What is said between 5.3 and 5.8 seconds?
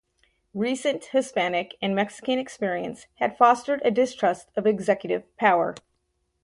power.